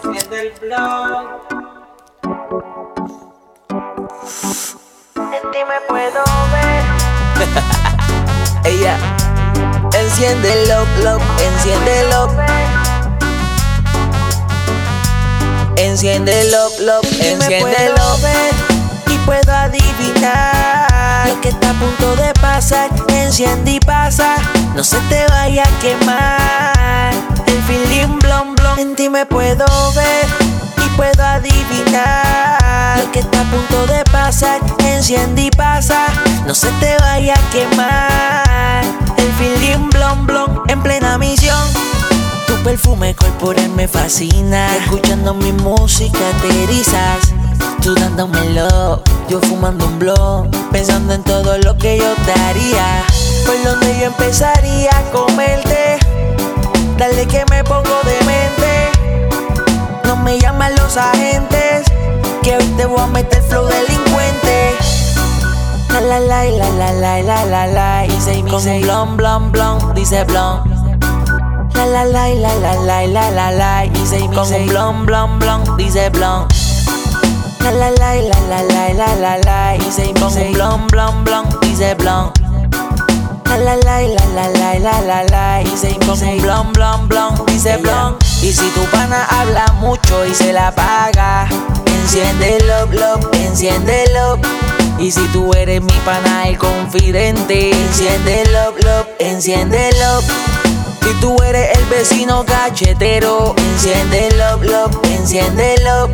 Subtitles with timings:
[0.00, 1.28] el blog.
[5.16, 6.82] En ti me puedo ver.
[8.72, 8.96] Ella,
[9.92, 12.30] enciéndelo, lo, enciéndelo.
[15.76, 18.18] Enciéndelo, lo, enciéndelo.
[19.08, 22.88] y puedo adivinar lo que está a punto de pasar.
[23.08, 24.36] Enciende y pasa,
[24.74, 27.12] no se te vaya a quemar.
[27.46, 30.26] El feeling blon blon, en ti me puedo ver
[30.84, 34.60] y puedo adivinar lo que está a punto de pasar.
[34.78, 36.06] Enciende y pasa,
[36.46, 38.84] no se te vaya a quemar.
[39.16, 41.66] El feeling blon blon en plena misión.
[42.46, 44.76] Tu perfume corporal me fascina.
[44.76, 47.32] Escuchando mi música te erizas.
[47.82, 50.48] Tú dándomelo, yo fumando un blog.
[50.70, 53.04] Pensando en todo lo que yo te haría.
[53.44, 55.98] Por donde yo empezaría a comerte.
[56.96, 58.01] Dale que me pongo
[60.94, 61.84] los agentes.
[62.42, 64.74] Que hoy te voy a meter flow delincuente.
[65.88, 68.02] La la la la la la la la la.
[68.02, 70.62] Dice con un blon blon blon, dice blon.
[71.74, 75.76] La la la la la la la la la dice con un blon blon blon
[75.76, 76.46] dice blon.
[77.60, 81.48] La la la la la la la la la dice con un blon blon blon
[81.62, 82.32] dice blon.
[83.64, 87.46] La la la la la la la la la dice con un blon blon blon
[87.46, 88.16] dice blon.
[88.42, 91.46] Y si tu pana habla mucho y se la paga,
[91.86, 94.38] enciéndelo, lo, enciéndelo.
[94.98, 100.20] Y si tú eres mi pana el confidente, enciéndelo, lo, enciéndelo.
[101.02, 106.10] Si tú eres el vecino cachetero, enciéndelo, lo, enciéndelo.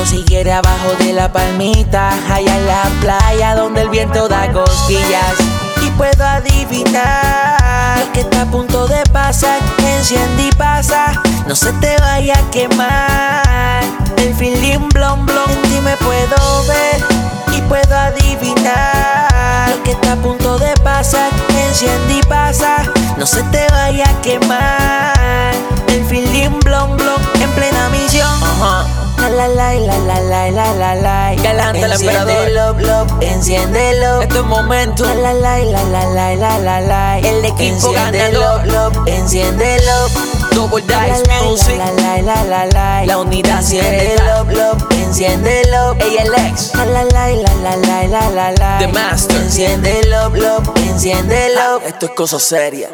[0.00, 4.52] O si quieres abajo de la palmita, allá en la playa donde el viento da
[4.52, 5.55] cosquillas.
[5.96, 9.58] Puedo adivinar lo que está a punto de pasar.
[9.78, 11.12] Enciende y pasa,
[11.46, 13.82] no se te vaya a quemar.
[14.18, 17.02] El feeling blon blon, en ti me puedo ver
[17.56, 21.30] y puedo adivinar lo que está a punto de pasar.
[21.68, 22.76] Enciende y pasa,
[23.16, 24.95] no se te vaya a quemar.
[30.20, 31.42] la la la la la.
[31.42, 32.50] Galante el emperador.
[32.50, 34.22] Love, love, enciéndelo.
[34.22, 35.04] Este es momento.
[35.04, 37.18] La la la la la la la la.
[37.18, 38.66] El equipo ganador.
[38.66, 40.08] Love, love, enciéndelo.
[40.52, 41.76] Double Dice Music.
[41.76, 43.06] La la la la la.
[43.06, 44.16] La unidad siempre.
[44.26, 45.92] Love, love, enciéndelo.
[45.92, 46.74] ALX.
[46.74, 48.78] La la la la la la la la.
[48.78, 49.36] The Master.
[49.36, 51.80] Enciéndelo, love, enciéndelo.
[51.86, 52.88] Esto es cosa seria.